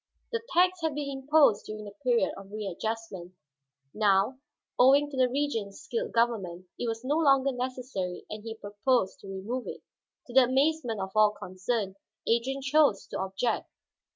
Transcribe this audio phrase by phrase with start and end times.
[0.31, 3.33] The tax had been imposed during the period of readjustment;
[3.93, 4.39] now,
[4.79, 9.27] owing to the Regent's skilled government, it was no longer necessary and he proposed to
[9.27, 9.83] remove it.
[10.25, 13.69] To the amazement of all concerned, Adrian chose to object.